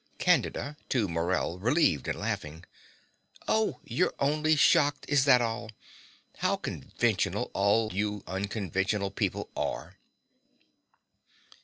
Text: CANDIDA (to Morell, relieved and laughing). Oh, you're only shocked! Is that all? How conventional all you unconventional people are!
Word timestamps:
CANDIDA 0.17 0.77
(to 0.89 1.07
Morell, 1.07 1.59
relieved 1.59 2.07
and 2.07 2.17
laughing). 2.17 2.63
Oh, 3.47 3.81
you're 3.83 4.15
only 4.17 4.55
shocked! 4.55 5.05
Is 5.07 5.25
that 5.25 5.43
all? 5.43 5.69
How 6.37 6.55
conventional 6.55 7.51
all 7.53 7.93
you 7.93 8.23
unconventional 8.25 9.11
people 9.11 9.51
are! 9.55 9.99